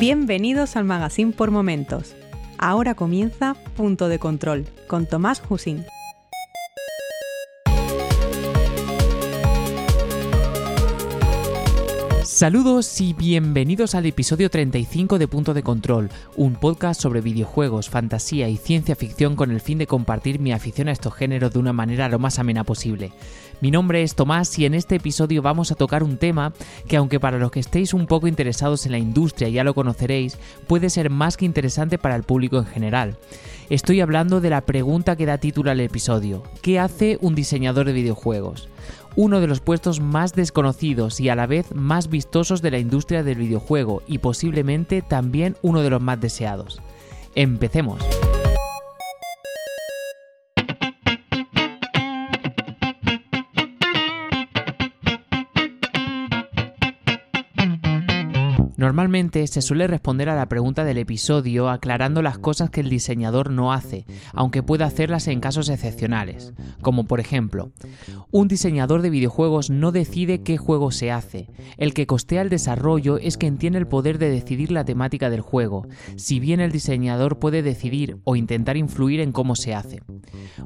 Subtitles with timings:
[0.00, 2.16] Bienvenidos al Magazine por Momentos.
[2.56, 5.84] Ahora comienza Punto de Control con Tomás Husín.
[12.40, 18.48] Saludos y bienvenidos al episodio 35 de Punto de Control, un podcast sobre videojuegos, fantasía
[18.48, 21.74] y ciencia ficción con el fin de compartir mi afición a estos géneros de una
[21.74, 23.12] manera lo más amena posible.
[23.60, 26.54] Mi nombre es Tomás y en este episodio vamos a tocar un tema
[26.88, 30.38] que aunque para los que estéis un poco interesados en la industria ya lo conoceréis,
[30.66, 33.18] puede ser más que interesante para el público en general.
[33.70, 36.42] Estoy hablando de la pregunta que da título al episodio.
[36.60, 38.68] ¿Qué hace un diseñador de videojuegos?
[39.16, 43.22] uno de los puestos más desconocidos y a la vez más vistosos de la industria
[43.22, 46.80] del videojuego y posiblemente también uno de los más deseados.
[47.34, 48.00] Empecemos.
[58.90, 63.48] Normalmente se suele responder a la pregunta del episodio aclarando las cosas que el diseñador
[63.48, 67.70] no hace, aunque pueda hacerlas en casos excepcionales, como por ejemplo,
[68.32, 73.18] un diseñador de videojuegos no decide qué juego se hace, el que costea el desarrollo
[73.18, 77.38] es quien tiene el poder de decidir la temática del juego, si bien el diseñador
[77.38, 80.02] puede decidir o intentar influir en cómo se hace.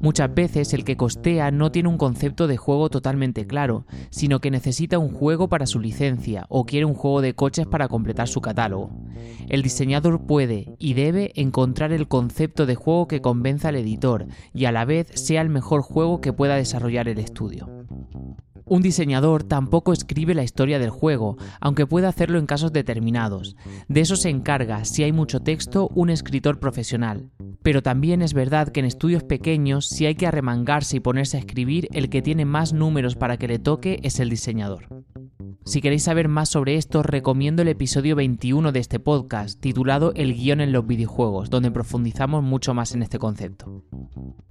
[0.00, 4.52] Muchas veces el que costea no tiene un concepto de juego totalmente claro, sino que
[4.52, 8.40] necesita un juego para su licencia o quiere un juego de coches para completar su
[8.40, 8.90] catálogo.
[9.48, 14.66] El diseñador puede y debe encontrar el concepto de juego que convenza al editor y
[14.66, 17.68] a la vez sea el mejor juego que pueda desarrollar el estudio.
[18.64, 23.56] Un diseñador tampoco escribe la historia del juego, aunque puede hacerlo en casos determinados.
[23.88, 27.28] De eso se encarga, si hay mucho texto, un escritor profesional.
[27.62, 31.40] Pero también es verdad que en estudios pequeños, si hay que arremangarse y ponerse a
[31.40, 34.86] escribir, el que tiene más números para que le toque es el diseñador.
[35.64, 40.34] Si queréis saber más sobre esto, recomiendo el episodio 21 de este podcast, titulado El
[40.34, 43.84] guion en los videojuegos, donde profundizamos mucho más en este concepto.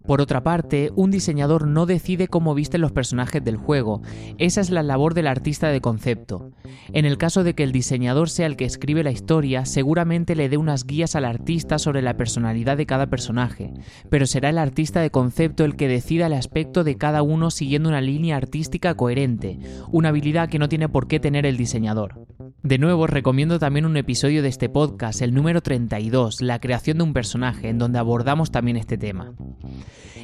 [0.05, 4.01] Por otra parte, un diseñador no decide cómo visten los personajes del juego,
[4.37, 6.51] esa es la labor del artista de concepto.
[6.93, 10.47] En el caso de que el diseñador sea el que escribe la historia, seguramente le
[10.47, 13.73] dé unas guías al artista sobre la personalidad de cada personaje,
[14.09, 17.89] pero será el artista de concepto el que decida el aspecto de cada uno siguiendo
[17.89, 19.59] una línea artística coherente,
[19.91, 22.25] una habilidad que no tiene por qué tener el diseñador.
[22.63, 27.03] De nuevo, recomiendo también un episodio de este podcast, el número 32, la creación de
[27.03, 29.33] un personaje, en donde abordamos también este tema.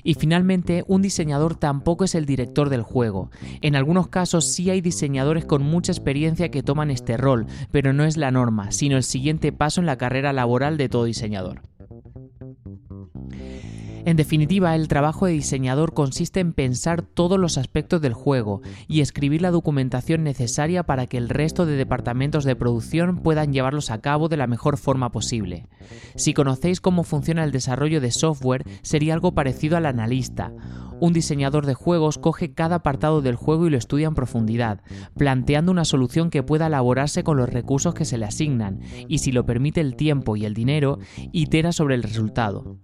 [0.04, 3.32] Y finalmente, un diseñador tampoco es el director del juego.
[3.62, 8.04] En algunos casos sí hay diseñadores con mucha experiencia que toman este rol, pero no
[8.04, 11.62] es la norma, sino el siguiente paso en la carrera laboral de todo diseñador.
[14.08, 19.02] En definitiva, el trabajo de diseñador consiste en pensar todos los aspectos del juego y
[19.02, 24.00] escribir la documentación necesaria para que el resto de departamentos de producción puedan llevarlos a
[24.00, 25.68] cabo de la mejor forma posible.
[26.16, 30.54] Si conocéis cómo funciona el desarrollo de software, sería algo parecido al analista.
[31.00, 34.82] Un diseñador de juegos coge cada apartado del juego y lo estudia en profundidad,
[35.16, 39.32] planteando una solución que pueda elaborarse con los recursos que se le asignan, y si
[39.32, 41.00] lo permite el tiempo y el dinero,
[41.32, 42.78] itera sobre el resultado.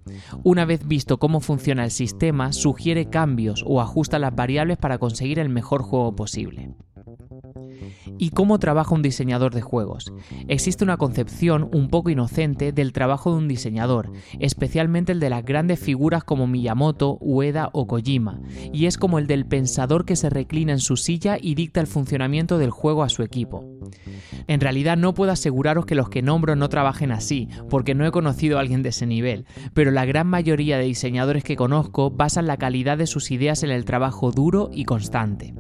[0.44, 5.40] Una vez visto cómo funciona el sistema, sugiere cambios o ajusta las variables para conseguir
[5.40, 6.76] el mejor juego posible.
[8.18, 10.14] ¿Y cómo trabaja un diseñador de juegos?
[10.48, 15.46] Existe una concepción un poco inocente del trabajo de un diseñador, especialmente el de las
[15.46, 20.30] grandes figuras como Miyamoto, Ueda o Kojima, y es como el del pensador que se
[20.30, 23.66] reclina en su silla y dicta el funcionamiento del juego a su equipo.
[24.48, 28.12] En realidad no puedo aseguraros que los que nombro no trabajen así, porque no he
[28.12, 32.48] conocido a alguien de ese nivel, pero la gran mayoría de diseñadores que conozco basan
[32.48, 35.54] la calidad de sus ideas en el trabajo duro y constante.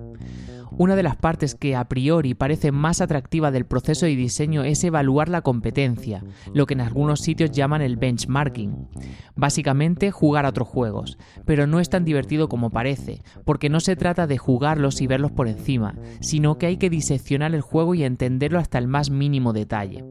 [0.77, 4.83] Una de las partes que a priori parece más atractiva del proceso de diseño es
[4.83, 6.23] evaluar la competencia,
[6.53, 8.87] lo que en algunos sitios llaman el benchmarking.
[9.35, 13.95] Básicamente jugar a otros juegos, pero no es tan divertido como parece, porque no se
[13.95, 18.03] trata de jugarlos y verlos por encima, sino que hay que diseccionar el juego y
[18.03, 20.03] entenderlo hasta el más mínimo detalle.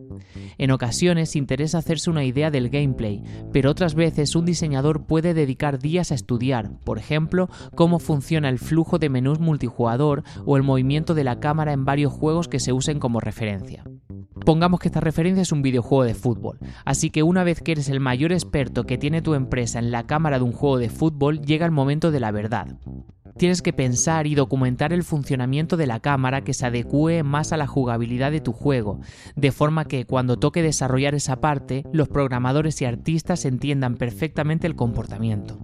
[0.58, 3.22] En ocasiones interesa hacerse una idea del gameplay,
[3.52, 8.58] pero otras veces un diseñador puede dedicar días a estudiar, por ejemplo, cómo funciona el
[8.58, 12.72] flujo de menús multijugador o el movimiento de la cámara en varios juegos que se
[12.72, 13.84] usen como referencia.
[14.44, 17.88] Pongamos que esta referencia es un videojuego de fútbol, así que una vez que eres
[17.88, 21.40] el mayor experto que tiene tu empresa en la cámara de un juego de fútbol,
[21.40, 22.78] llega el momento de la verdad.
[23.36, 27.56] Tienes que pensar y documentar el funcionamiento de la cámara que se adecue más a
[27.56, 29.00] la jugabilidad de tu juego,
[29.36, 34.76] de forma que cuando toque desarrollar esa parte, los programadores y artistas entiendan perfectamente el
[34.76, 35.58] comportamiento.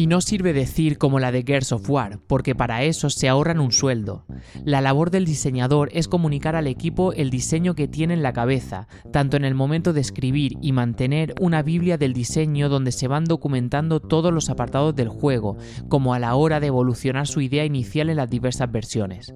[0.00, 3.60] Y no sirve decir como la de Gears of War, porque para eso se ahorran
[3.60, 4.24] un sueldo.
[4.64, 8.88] La labor del diseñador es comunicar al equipo el diseño que tiene en la cabeza,
[9.12, 13.26] tanto en el momento de escribir y mantener una Biblia del diseño donde se van
[13.26, 15.58] documentando todos los apartados del juego,
[15.90, 19.34] como a la hora de evolucionar su idea inicial en las diversas versiones.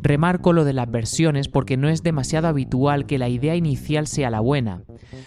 [0.00, 4.30] Remarco lo de las versiones porque no es demasiado habitual que la idea inicial sea
[4.30, 4.82] la buena.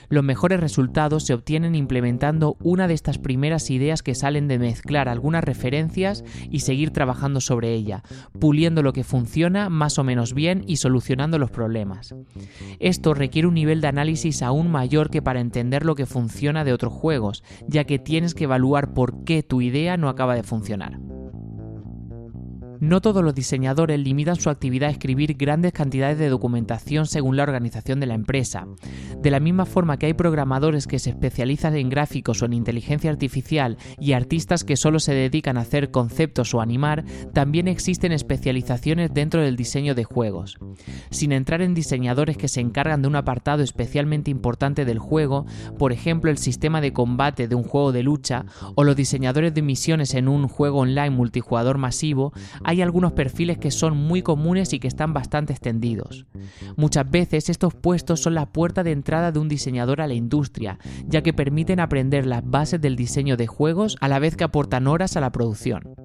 [0.10, 5.10] Los mejores resultados se obtienen implementando una de estas primeras ideas que salen de mezclar
[5.10, 8.04] algunas referencias y seguir trabajando sobre ella,
[8.40, 12.16] puliendo lo que funciona más o menos bien y solucionando los problemas.
[12.80, 16.74] Esto requiere un nivel de análisis aún mayor que para entender lo que funciona de
[16.74, 21.00] otros juegos, ya que tienes que evaluar por qué tu idea no acaba de funcionar.
[22.80, 27.44] No todos los diseñadores limitan su actividad a escribir grandes cantidades de documentación según la
[27.44, 28.68] organización de la empresa.
[29.22, 33.10] De la misma forma que hay programadores que se especializan en gráficos o en inteligencia
[33.10, 37.04] artificial y artistas que solo se dedican a hacer conceptos o animar,
[37.34, 40.58] también existen especializaciones dentro del diseño de juegos.
[41.10, 45.46] Sin entrar en diseñadores que se encargan de un apartado especialmente importante del juego,
[45.80, 48.46] por ejemplo el sistema de combate de un juego de lucha
[48.76, 52.34] o los diseñadores de misiones en un juego online multijugador masivo,
[52.68, 56.26] hay algunos perfiles que son muy comunes y que están bastante extendidos.
[56.76, 60.78] Muchas veces estos puestos son la puerta de entrada de un diseñador a la industria,
[61.08, 64.88] ya que permiten aprender las bases del diseño de juegos a la vez que aportan
[64.88, 65.96] horas a la producción.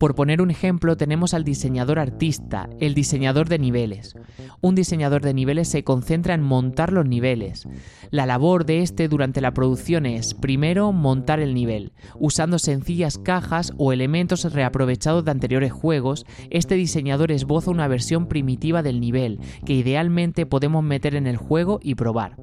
[0.00, 4.14] Por poner un ejemplo, tenemos al diseñador artista, el diseñador de niveles.
[4.62, 7.68] Un diseñador de niveles se concentra en montar los niveles.
[8.10, 11.92] La labor de este durante la producción es, primero, montar el nivel.
[12.18, 18.82] Usando sencillas cajas o elementos reaprovechados de anteriores juegos, este diseñador esboza una versión primitiva
[18.82, 22.36] del nivel, que idealmente podemos meter en el juego y probar.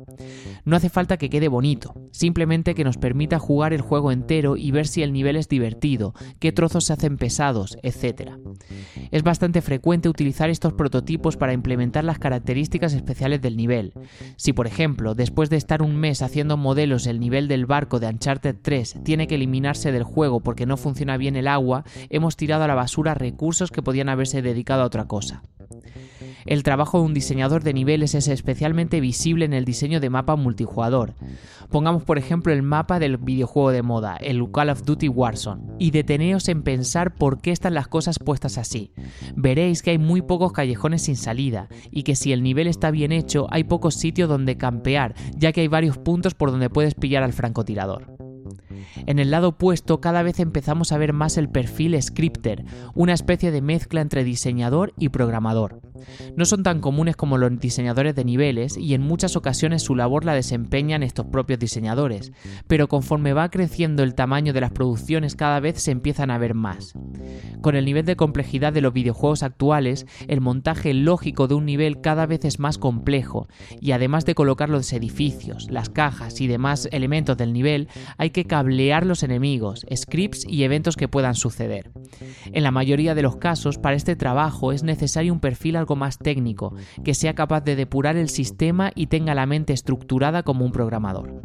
[0.64, 4.70] No hace falta que quede bonito, simplemente que nos permita jugar el juego entero y
[4.70, 7.47] ver si el nivel es divertido, qué trozos se hacen pesados
[7.84, 8.32] etc.
[9.12, 13.94] Es bastante frecuente utilizar estos prototipos para implementar las características especiales del nivel.
[14.36, 18.08] Si por ejemplo, después de estar un mes haciendo modelos el nivel del barco de
[18.08, 22.64] Uncharted 3 tiene que eliminarse del juego porque no funciona bien el agua, hemos tirado
[22.64, 25.44] a la basura recursos que podían haberse dedicado a otra cosa.
[26.48, 30.38] El trabajo de un diseñador de niveles es especialmente visible en el diseño de mapa
[30.38, 31.14] multijugador.
[31.70, 35.92] Pongamos por ejemplo el mapa del videojuego de moda, el Call of Duty Warzone, y
[35.92, 38.94] deteneos en pensar por qué están las cosas puestas así.
[39.36, 43.12] Veréis que hay muy pocos callejones sin salida, y que si el nivel está bien
[43.12, 47.24] hecho hay pocos sitios donde campear, ya que hay varios puntos por donde puedes pillar
[47.24, 48.16] al francotirador.
[49.06, 52.64] En el lado opuesto cada vez empezamos a ver más el perfil scripter,
[52.96, 55.82] una especie de mezcla entre diseñador y programador.
[56.36, 60.26] No son tan comunes como los diseñadores de niveles y en muchas ocasiones su labor
[60.26, 62.32] la desempeñan estos propios diseñadores,
[62.68, 66.54] pero conforme va creciendo el tamaño de las producciones cada vez se empiezan a ver
[66.54, 66.94] más.
[67.62, 72.02] Con el nivel de complejidad de los videojuegos actuales, el montaje lógico de un nivel
[72.02, 73.48] cada vez es más complejo
[73.80, 78.46] y además de colocar los edificios, las cajas y demás elementos del nivel, hay que
[78.46, 81.92] cablear los enemigos, scripts y eventos que puedan suceder.
[82.46, 86.74] En la mayoría de los casos, para este trabajo es necesario un perfil más técnico,
[87.04, 91.42] que sea capaz de depurar el sistema y tenga la mente estructurada como un programador.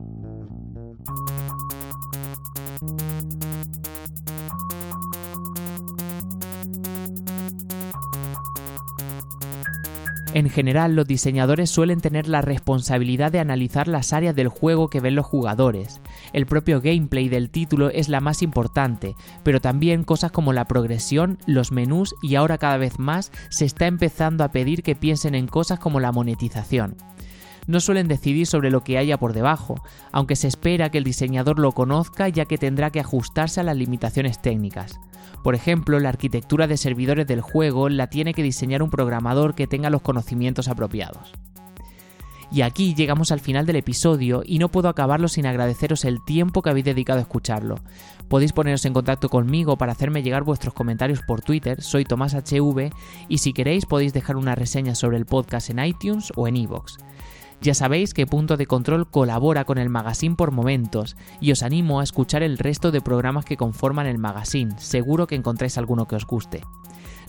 [10.35, 15.01] En general, los diseñadores suelen tener la responsabilidad de analizar las áreas del juego que
[15.01, 16.01] ven los jugadores.
[16.33, 21.39] El propio gameplay del título es la más importante, pero también cosas como la progresión,
[21.47, 25.47] los menús y ahora cada vez más se está empezando a pedir que piensen en
[25.47, 26.97] cosas como la monetización
[27.67, 29.77] no suelen decidir sobre lo que haya por debajo,
[30.11, 33.77] aunque se espera que el diseñador lo conozca ya que tendrá que ajustarse a las
[33.77, 34.99] limitaciones técnicas.
[35.43, 39.67] Por ejemplo, la arquitectura de servidores del juego la tiene que diseñar un programador que
[39.67, 41.33] tenga los conocimientos apropiados.
[42.53, 46.61] Y aquí llegamos al final del episodio y no puedo acabarlo sin agradeceros el tiempo
[46.61, 47.77] que habéis dedicado a escucharlo.
[48.29, 52.91] Podéis poneros en contacto conmigo para hacerme llegar vuestros comentarios por Twitter, soy Tomás HV,
[53.29, 56.99] y si queréis podéis dejar una reseña sobre el podcast en iTunes o en iVoox.
[57.63, 62.01] Ya sabéis que Punto de Control colabora con el magazine por momentos y os animo
[62.01, 66.17] a escuchar el resto de programas que conforman el magazine, seguro que encontráis alguno que
[66.17, 66.63] os guste.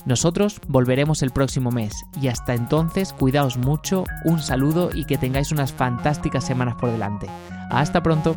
[0.06, 5.50] Nosotros volveremos el próximo mes y hasta entonces cuidaos mucho, un saludo y que tengáis
[5.50, 7.26] unas fantásticas semanas por delante.
[7.70, 8.36] Hasta pronto.